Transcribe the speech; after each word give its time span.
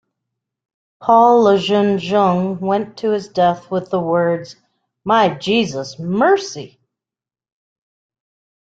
Paul 0.99 1.43
Lejeune-Jung 1.43 2.59
went 2.59 2.97
to 2.97 3.11
his 3.11 3.27
death 3.27 3.69
with 3.69 3.91
the 3.91 3.99
words 3.99 4.55
My 5.03 5.29
Jesus, 5.35 5.99
mercy. 5.99 6.79